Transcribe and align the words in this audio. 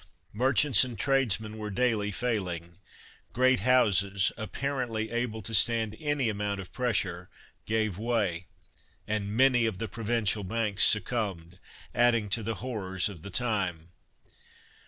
Merchants 0.33 0.83
and 0.83 0.97
tradesmen 0.97 1.59
were 1.59 1.69
daily 1.69 2.09
failing. 2.09 2.79
Great 3.33 3.59
houses, 3.59 4.31
apparently 4.35 5.11
able 5.11 5.43
to 5.43 5.53
stand 5.53 5.95
any 5.99 6.27
amount 6.27 6.59
of 6.59 6.73
pressure, 6.73 7.29
gave 7.67 7.99
way, 7.99 8.47
and 9.07 9.31
many 9.37 9.67
of 9.67 9.77
the 9.77 9.87
provincial 9.87 10.43
banks 10.43 10.85
succumbed, 10.85 11.59
adding 11.93 12.29
to 12.29 12.41
the 12.41 12.55
horrors 12.65 13.09
of 13.09 13.21
the 13.21 13.29
time. 13.29 13.91